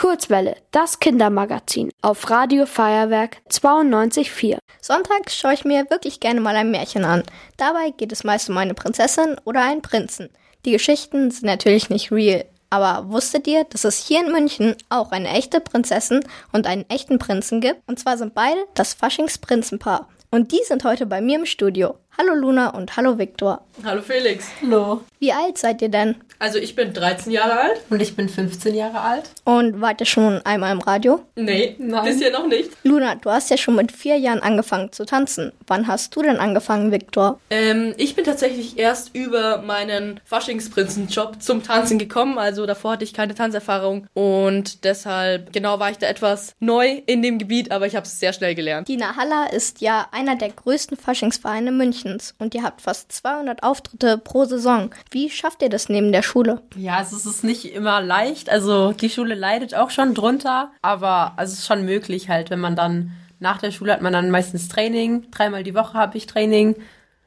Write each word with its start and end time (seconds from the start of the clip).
Kurzwelle, 0.00 0.56
das 0.70 0.98
Kindermagazin 0.98 1.90
auf 2.00 2.30
Radio 2.30 2.64
Feuerwerk 2.64 3.36
92.4. 3.50 4.56
Sonntags 4.80 5.36
schaue 5.36 5.52
ich 5.52 5.66
mir 5.66 5.90
wirklich 5.90 6.20
gerne 6.20 6.40
mal 6.40 6.56
ein 6.56 6.70
Märchen 6.70 7.04
an. 7.04 7.22
Dabei 7.58 7.90
geht 7.90 8.10
es 8.10 8.24
meist 8.24 8.48
um 8.48 8.56
eine 8.56 8.72
Prinzessin 8.72 9.36
oder 9.44 9.62
einen 9.62 9.82
Prinzen. 9.82 10.30
Die 10.64 10.70
Geschichten 10.70 11.30
sind 11.30 11.44
natürlich 11.44 11.90
nicht 11.90 12.10
real. 12.10 12.46
Aber 12.70 13.10
wusstet 13.10 13.46
ihr, 13.46 13.64
dass 13.64 13.84
es 13.84 13.98
hier 13.98 14.24
in 14.24 14.32
München 14.32 14.74
auch 14.88 15.12
eine 15.12 15.28
echte 15.28 15.60
Prinzessin 15.60 16.24
und 16.50 16.66
einen 16.66 16.88
echten 16.88 17.18
Prinzen 17.18 17.60
gibt? 17.60 17.86
Und 17.86 17.98
zwar 17.98 18.16
sind 18.16 18.32
beide 18.32 18.64
das 18.72 18.94
Faschingsprinzenpaar. 18.94 20.08
Und 20.30 20.52
die 20.52 20.64
sind 20.64 20.82
heute 20.84 21.04
bei 21.04 21.20
mir 21.20 21.40
im 21.40 21.44
Studio. 21.44 21.96
Hallo 22.18 22.34
Luna 22.34 22.70
und 22.70 22.96
hallo 22.96 23.18
Viktor. 23.18 23.62
Hallo 23.84 24.02
Felix. 24.02 24.48
Hallo. 24.62 25.00
Wie 25.20 25.32
alt 25.32 25.56
seid 25.56 25.80
ihr 25.80 25.88
denn? 25.88 26.16
Also 26.38 26.58
ich 26.58 26.74
bin 26.74 26.92
13 26.94 27.32
Jahre 27.32 27.52
alt. 27.60 27.80
Und 27.90 28.00
ich 28.00 28.16
bin 28.16 28.28
15 28.28 28.74
Jahre 28.74 29.00
alt. 29.00 29.30
Und 29.44 29.80
wart 29.82 30.00
ihr 30.00 30.06
schon 30.06 30.40
einmal 30.44 30.72
im 30.72 30.80
Radio? 30.80 31.20
Nee, 31.36 31.76
Nein. 31.78 32.04
bisher 32.04 32.30
noch 32.30 32.46
nicht. 32.46 32.70
Luna, 32.82 33.14
du 33.14 33.30
hast 33.30 33.50
ja 33.50 33.58
schon 33.58 33.74
mit 33.76 33.92
vier 33.92 34.16
Jahren 34.16 34.40
angefangen 34.40 34.90
zu 34.90 35.04
tanzen. 35.04 35.52
Wann 35.66 35.86
hast 35.86 36.16
du 36.16 36.22
denn 36.22 36.38
angefangen, 36.38 36.92
Viktor? 36.92 37.38
Ähm, 37.50 37.94
ich 37.98 38.16
bin 38.16 38.24
tatsächlich 38.24 38.78
erst 38.78 39.14
über 39.14 39.58
meinen 39.62 40.20
Faschingsprinzenjob 40.24 41.42
zum 41.42 41.62
Tanzen 41.62 41.98
gekommen. 41.98 42.38
Also 42.38 42.64
davor 42.64 42.92
hatte 42.92 43.04
ich 43.04 43.12
keine 43.12 43.34
Tanzerfahrung 43.34 44.06
und 44.14 44.84
deshalb 44.84 45.52
genau 45.52 45.78
war 45.78 45.90
ich 45.90 45.98
da 45.98 46.06
etwas 46.06 46.54
neu 46.58 47.02
in 47.06 47.20
dem 47.22 47.38
Gebiet, 47.38 47.70
aber 47.70 47.86
ich 47.86 47.96
habe 47.96 48.06
es 48.06 48.18
sehr 48.18 48.32
schnell 48.32 48.54
gelernt. 48.54 48.88
Die 48.88 48.96
Nahalla 48.96 49.46
ist 49.46 49.82
ja 49.82 50.06
einer 50.10 50.36
der 50.36 50.48
größten 50.50 50.96
Faschingsvereine 50.96 51.70
Münchens 52.04 52.34
und 52.38 52.54
ihr 52.54 52.62
habt 52.62 52.80
fast 52.80 53.12
200 53.12 53.62
Auftritte 53.62 54.18
pro 54.18 54.44
Saison. 54.44 54.90
Wie 55.10 55.30
schafft 55.30 55.62
ihr 55.62 55.68
das 55.68 55.88
neben 55.88 56.12
der 56.12 56.22
Schule? 56.22 56.62
Ja, 56.76 56.96
also 56.96 57.16
es 57.16 57.26
ist 57.26 57.44
nicht 57.44 57.72
immer 57.72 58.00
leicht. 58.00 58.50
Also 58.50 58.92
die 58.92 59.10
Schule 59.10 59.34
leidet 59.34 59.74
auch 59.74 59.90
schon 59.90 60.14
drunter, 60.14 60.70
aber 60.82 61.32
also 61.36 61.52
es 61.52 61.60
ist 61.60 61.66
schon 61.66 61.84
möglich 61.84 62.28
halt, 62.28 62.50
wenn 62.50 62.60
man 62.60 62.76
dann 62.76 63.12
nach 63.38 63.58
der 63.58 63.70
Schule 63.70 63.92
hat 63.92 64.02
man 64.02 64.12
dann 64.12 64.30
meistens 64.30 64.68
Training. 64.68 65.30
Dreimal 65.30 65.62
die 65.62 65.74
Woche 65.74 65.94
habe 65.94 66.16
ich 66.16 66.26
Training. 66.26 66.76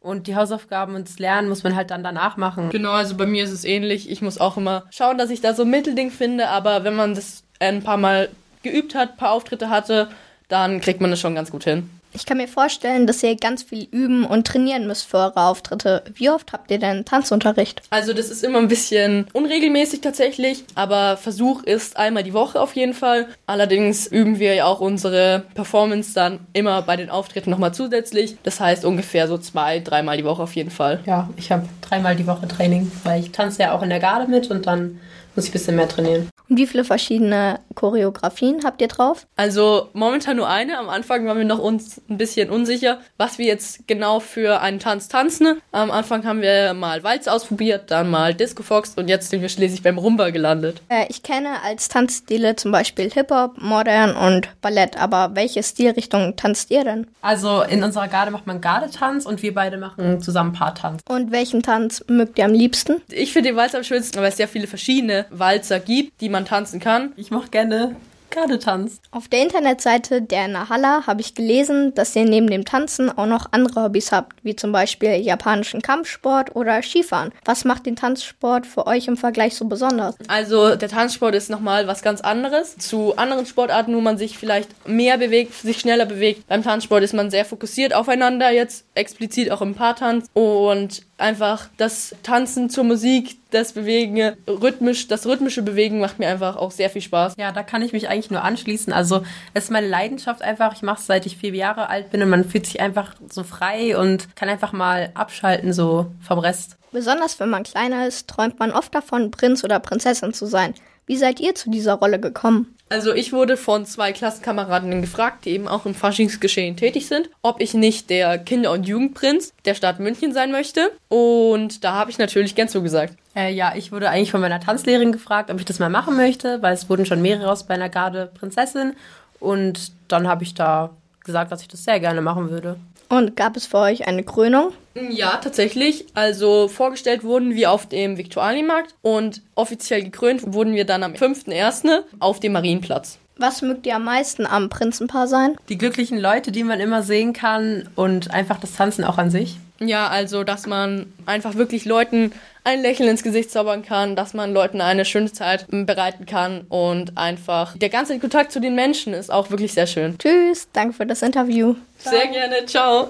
Und 0.00 0.26
die 0.26 0.36
Hausaufgaben 0.36 0.96
und 0.96 1.08
das 1.08 1.18
Lernen 1.18 1.48
muss 1.48 1.64
man 1.64 1.74
halt 1.74 1.90
dann 1.90 2.04
danach 2.04 2.36
machen. 2.36 2.68
Genau, 2.68 2.90
also 2.90 3.16
bei 3.16 3.24
mir 3.24 3.42
ist 3.42 3.52
es 3.52 3.64
ähnlich. 3.64 4.10
Ich 4.10 4.20
muss 4.20 4.36
auch 4.36 4.58
immer 4.58 4.84
schauen, 4.90 5.16
dass 5.16 5.30
ich 5.30 5.40
da 5.40 5.54
so 5.54 5.62
ein 5.62 5.70
Mittelding 5.70 6.10
finde, 6.10 6.48
aber 6.48 6.84
wenn 6.84 6.94
man 6.94 7.14
das 7.14 7.42
ein 7.58 7.82
paar 7.82 7.96
Mal 7.96 8.28
geübt 8.62 8.94
hat, 8.94 9.12
ein 9.12 9.16
paar 9.16 9.32
Auftritte 9.32 9.70
hatte, 9.70 10.10
dann 10.48 10.82
kriegt 10.82 11.00
man 11.00 11.10
das 11.10 11.20
schon 11.20 11.34
ganz 11.34 11.50
gut 11.50 11.64
hin. 11.64 11.88
Ich 12.16 12.26
kann 12.26 12.36
mir 12.36 12.46
vorstellen, 12.46 13.08
dass 13.08 13.22
ihr 13.24 13.34
ganz 13.34 13.64
viel 13.64 13.88
üben 13.90 14.24
und 14.24 14.46
trainieren 14.46 14.86
müsst 14.86 15.06
für 15.06 15.16
eure 15.16 15.40
Auftritte. 15.40 16.04
Wie 16.14 16.30
oft 16.30 16.52
habt 16.52 16.70
ihr 16.70 16.78
denn 16.78 17.04
Tanzunterricht? 17.04 17.82
Also 17.90 18.12
das 18.12 18.30
ist 18.30 18.44
immer 18.44 18.60
ein 18.60 18.68
bisschen 18.68 19.26
unregelmäßig 19.32 20.00
tatsächlich, 20.00 20.64
aber 20.76 21.16
Versuch 21.16 21.64
ist 21.64 21.96
einmal 21.96 22.22
die 22.22 22.32
Woche 22.32 22.60
auf 22.60 22.76
jeden 22.76 22.94
Fall. 22.94 23.26
Allerdings 23.46 24.06
üben 24.06 24.38
wir 24.38 24.54
ja 24.54 24.66
auch 24.66 24.80
unsere 24.80 25.42
Performance 25.54 26.14
dann 26.14 26.38
immer 26.52 26.82
bei 26.82 26.94
den 26.94 27.10
Auftritten 27.10 27.50
nochmal 27.50 27.74
zusätzlich. 27.74 28.36
Das 28.44 28.60
heißt 28.60 28.84
ungefähr 28.84 29.26
so 29.26 29.36
zwei, 29.36 29.80
dreimal 29.80 30.16
die 30.16 30.24
Woche 30.24 30.42
auf 30.42 30.54
jeden 30.54 30.70
Fall. 30.70 31.00
Ja, 31.06 31.28
ich 31.36 31.50
habe 31.50 31.68
dreimal 31.80 32.14
die 32.14 32.28
Woche 32.28 32.46
Training, 32.46 32.92
weil 33.02 33.20
ich 33.20 33.32
tanze 33.32 33.62
ja 33.62 33.72
auch 33.72 33.82
in 33.82 33.90
der 33.90 34.00
Garde 34.00 34.30
mit 34.30 34.52
und 34.52 34.66
dann 34.66 35.00
muss 35.34 35.44
ich 35.44 35.50
ein 35.50 35.52
bisschen 35.52 35.76
mehr 35.76 35.88
trainieren. 35.88 36.28
Und 36.48 36.58
wie 36.58 36.66
viele 36.66 36.84
verschiedene 36.84 37.60
Choreografien 37.74 38.64
habt 38.64 38.80
ihr 38.80 38.88
drauf? 38.88 39.26
Also 39.36 39.88
momentan 39.92 40.36
nur 40.36 40.48
eine. 40.48 40.78
Am 40.78 40.88
Anfang 40.88 41.26
waren 41.26 41.38
wir 41.38 41.44
noch 41.44 41.58
uns 41.58 42.00
ein 42.08 42.18
bisschen 42.18 42.50
unsicher, 42.50 43.00
was 43.16 43.38
wir 43.38 43.46
jetzt 43.46 43.86
genau 43.88 44.20
für 44.20 44.60
einen 44.60 44.78
Tanz 44.78 45.08
tanzen. 45.08 45.60
Am 45.72 45.90
Anfang 45.90 46.24
haben 46.24 46.42
wir 46.42 46.74
mal 46.74 47.02
Walz 47.02 47.28
ausprobiert, 47.28 47.90
dann 47.90 48.10
mal 48.10 48.34
Disco 48.34 48.62
Fox 48.62 48.94
und 48.96 49.08
jetzt 49.08 49.30
sind 49.30 49.40
wir 49.40 49.48
schließlich 49.48 49.82
beim 49.82 49.98
Rumba 49.98 50.30
gelandet. 50.30 50.82
Äh, 50.88 51.06
ich 51.08 51.22
kenne 51.22 51.62
als 51.64 51.88
Tanzstile 51.88 52.56
zum 52.56 52.72
Beispiel 52.72 53.10
Hip-Hop, 53.10 53.54
Modern 53.58 54.14
und 54.14 54.48
Ballett, 54.60 55.00
aber 55.00 55.30
welche 55.34 55.62
Stilrichtung 55.62 56.36
tanzt 56.36 56.70
ihr 56.70 56.84
denn? 56.84 57.06
Also 57.22 57.62
in 57.62 57.82
unserer 57.82 58.08
Garde 58.08 58.30
macht 58.30 58.46
man 58.46 58.60
Gardetanz 58.60 59.24
und 59.24 59.42
wir 59.42 59.54
beide 59.54 59.78
machen 59.78 60.20
zusammen 60.20 60.52
Paartanz. 60.52 61.00
Und 61.08 61.30
welchen 61.32 61.62
Tanz 61.62 62.04
mögt 62.08 62.38
ihr 62.38 62.44
am 62.44 62.52
liebsten? 62.52 63.00
Ich 63.10 63.32
finde 63.32 63.50
den 63.50 63.56
Walzer 63.56 63.78
am 63.78 63.84
schönsten, 63.84 64.18
weil 64.18 64.28
es 64.28 64.36
sehr 64.36 64.48
viele 64.48 64.66
verschiedene 64.66 65.23
Walzer 65.30 65.80
gibt, 65.80 66.20
die 66.20 66.28
man 66.28 66.44
tanzen 66.44 66.80
kann. 66.80 67.12
Ich 67.16 67.30
mache 67.30 67.48
gerne 67.48 67.96
Gardetanz. 68.34 69.00
Auf 69.12 69.28
der 69.28 69.42
Internetseite 69.42 70.20
der 70.20 70.48
Nahalla 70.48 71.06
habe 71.06 71.20
ich 71.20 71.34
gelesen, 71.34 71.94
dass 71.94 72.16
ihr 72.16 72.24
neben 72.24 72.48
dem 72.48 72.64
Tanzen 72.64 73.16
auch 73.16 73.26
noch 73.26 73.46
andere 73.52 73.84
Hobbys 73.84 74.10
habt, 74.10 74.36
wie 74.42 74.56
zum 74.56 74.72
Beispiel 74.72 75.16
japanischen 75.16 75.82
Kampfsport 75.82 76.56
oder 76.56 76.82
Skifahren. 76.82 77.32
Was 77.44 77.64
macht 77.64 77.86
den 77.86 77.94
Tanzsport 77.96 78.66
für 78.66 78.86
euch 78.86 79.06
im 79.06 79.16
Vergleich 79.16 79.54
so 79.54 79.66
besonders? 79.66 80.16
Also 80.26 80.74
der 80.74 80.88
Tanzsport 80.88 81.34
ist 81.34 81.48
nochmal 81.48 81.86
was 81.86 82.02
ganz 82.02 82.20
anderes. 82.20 82.76
Zu 82.76 83.16
anderen 83.16 83.46
Sportarten, 83.46 83.94
wo 83.94 84.00
man 84.00 84.18
sich 84.18 84.36
vielleicht 84.36 84.88
mehr 84.88 85.16
bewegt, 85.16 85.54
sich 85.54 85.78
schneller 85.78 86.06
bewegt. 86.06 86.46
Beim 86.48 86.64
Tanzsport 86.64 87.04
ist 87.04 87.14
man 87.14 87.30
sehr 87.30 87.44
fokussiert 87.44 87.94
aufeinander, 87.94 88.50
jetzt 88.50 88.83
explizit 88.94 89.50
auch 89.50 89.62
im 89.62 89.74
Paartanz. 89.74 90.28
Und 90.34 91.02
einfach 91.18 91.68
das 91.76 92.14
Tanzen 92.22 92.70
zur 92.70 92.84
Musik, 92.84 93.38
das 93.50 93.72
Bewegen, 93.72 94.36
rhythmisch, 94.46 95.08
das 95.08 95.26
rhythmische 95.26 95.62
Bewegen 95.62 96.00
macht 96.00 96.18
mir 96.18 96.28
einfach 96.28 96.56
auch 96.56 96.70
sehr 96.70 96.90
viel 96.90 97.02
Spaß. 97.02 97.34
Ja, 97.36 97.52
da 97.52 97.62
kann 97.62 97.82
ich 97.82 97.92
mich 97.92 98.08
eigentlich 98.08 98.30
nur 98.30 98.42
anschließen. 98.42 98.92
Also 98.92 99.22
es 99.52 99.64
ist 99.64 99.70
meine 99.70 99.88
Leidenschaft 99.88 100.42
einfach. 100.42 100.74
Ich 100.74 100.82
mache 100.82 101.00
es 101.00 101.06
seit 101.06 101.26
ich 101.26 101.36
vier 101.36 101.54
Jahre 101.54 101.88
alt 101.88 102.10
bin 102.10 102.22
und 102.22 102.30
man 102.30 102.44
fühlt 102.44 102.66
sich 102.66 102.80
einfach 102.80 103.14
so 103.30 103.42
frei 103.42 103.98
und 103.98 104.34
kann 104.36 104.48
einfach 104.48 104.72
mal 104.72 105.10
abschalten 105.14 105.72
so 105.72 106.06
vom 106.20 106.38
Rest. 106.38 106.76
Besonders 106.92 107.40
wenn 107.40 107.50
man 107.50 107.64
kleiner 107.64 108.06
ist, 108.06 108.28
träumt 108.28 108.58
man 108.60 108.70
oft 108.70 108.94
davon, 108.94 109.30
Prinz 109.30 109.64
oder 109.64 109.80
Prinzessin 109.80 110.32
zu 110.32 110.46
sein. 110.46 110.74
Wie 111.06 111.16
seid 111.16 111.40
ihr 111.40 111.54
zu 111.54 111.70
dieser 111.70 111.94
Rolle 111.94 112.18
gekommen? 112.18 112.74
Also 112.94 113.12
ich 113.12 113.32
wurde 113.32 113.56
von 113.56 113.86
zwei 113.86 114.12
Klassenkameradinnen 114.12 115.00
gefragt, 115.00 115.46
die 115.46 115.50
eben 115.50 115.66
auch 115.66 115.84
im 115.84 115.96
Faschingsgeschehen 115.96 116.76
tätig 116.76 117.08
sind, 117.08 117.28
ob 117.42 117.60
ich 117.60 117.74
nicht 117.74 118.08
der 118.08 118.38
Kinder- 118.38 118.70
und 118.70 118.86
Jugendprinz 118.86 119.52
der 119.64 119.74
Stadt 119.74 119.98
München 119.98 120.32
sein 120.32 120.52
möchte. 120.52 120.92
Und 121.08 121.82
da 121.82 121.94
habe 121.94 122.12
ich 122.12 122.18
natürlich 122.18 122.54
gern 122.54 122.68
zugesagt. 122.68 123.14
Äh, 123.34 123.52
ja, 123.52 123.72
ich 123.74 123.90
wurde 123.90 124.10
eigentlich 124.10 124.30
von 124.30 124.40
meiner 124.40 124.60
Tanzlehrerin 124.60 125.10
gefragt, 125.10 125.50
ob 125.50 125.58
ich 125.58 125.64
das 125.64 125.80
mal 125.80 125.90
machen 125.90 126.16
möchte, 126.16 126.62
weil 126.62 126.72
es 126.72 126.88
wurden 126.88 127.04
schon 127.04 127.20
mehrere 127.20 127.50
aus 127.50 127.68
meiner 127.68 127.88
Garde 127.88 128.30
Prinzessin. 128.32 128.94
Und 129.40 129.90
dann 130.06 130.28
habe 130.28 130.44
ich 130.44 130.54
da 130.54 130.90
gesagt, 131.24 131.50
dass 131.50 131.62
ich 131.62 131.68
das 131.68 131.82
sehr 131.82 131.98
gerne 131.98 132.20
machen 132.20 132.48
würde. 132.48 132.76
Und 133.08 133.36
gab 133.36 133.56
es 133.56 133.66
für 133.66 133.78
euch 133.78 134.06
eine 134.06 134.22
Krönung? 134.22 134.72
Ja, 135.10 135.36
tatsächlich. 135.36 136.06
Also 136.14 136.68
vorgestellt 136.68 137.24
wurden 137.24 137.54
wir 137.54 137.70
auf 137.70 137.86
dem 137.88 138.16
Viktualienmarkt 138.16 138.94
und 139.02 139.42
offiziell 139.54 140.02
gekrönt 140.02 140.52
wurden 140.52 140.74
wir 140.74 140.84
dann 140.84 141.02
am 141.02 141.12
5.1. 141.12 142.02
auf 142.20 142.40
dem 142.40 142.52
Marienplatz. 142.52 143.18
Was 143.36 143.62
mögt 143.62 143.84
ihr 143.86 143.96
am 143.96 144.04
meisten 144.04 144.46
am 144.46 144.68
Prinzenpaar 144.68 145.26
sein? 145.26 145.56
Die 145.68 145.78
glücklichen 145.78 146.18
Leute, 146.18 146.52
die 146.52 146.62
man 146.62 146.78
immer 146.78 147.02
sehen 147.02 147.32
kann 147.32 147.88
und 147.96 148.30
einfach 148.30 148.60
das 148.60 148.74
Tanzen 148.74 149.02
auch 149.02 149.18
an 149.18 149.30
sich. 149.30 149.56
Ja, 149.80 150.06
also 150.08 150.44
dass 150.44 150.66
man 150.66 151.12
einfach 151.26 151.56
wirklich 151.56 151.84
Leuten 151.84 152.32
ein 152.62 152.80
Lächeln 152.80 153.08
ins 153.08 153.22
Gesicht 153.22 153.50
zaubern 153.50 153.82
kann, 153.82 154.14
dass 154.16 154.32
man 154.32 154.52
Leuten 154.54 154.80
eine 154.80 155.04
schöne 155.04 155.32
Zeit 155.32 155.66
bereiten 155.68 156.26
kann 156.26 156.62
und 156.68 157.18
einfach 157.18 157.76
der 157.76 157.88
ganze 157.88 158.18
Kontakt 158.18 158.52
zu 158.52 158.60
den 158.60 158.74
Menschen 158.74 159.12
ist 159.14 159.32
auch 159.32 159.50
wirklich 159.50 159.74
sehr 159.74 159.86
schön. 159.86 160.16
Tschüss, 160.18 160.68
danke 160.72 160.94
für 160.94 161.06
das 161.06 161.22
Interview. 161.22 161.74
Sehr 161.98 162.28
gerne, 162.28 162.64
ciao. 162.66 163.08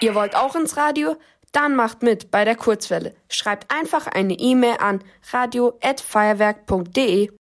Ihr 0.00 0.14
wollt 0.14 0.34
auch 0.36 0.56
ins 0.56 0.76
Radio? 0.76 1.16
Dann 1.52 1.74
macht 1.74 2.02
mit 2.02 2.30
bei 2.30 2.44
der 2.44 2.56
Kurzwelle. 2.56 3.14
Schreibt 3.28 3.72
einfach 3.74 4.06
eine 4.06 4.34
E-Mail 4.34 4.76
an 4.80 5.02
radio@feuerwerk.de. 5.32 7.30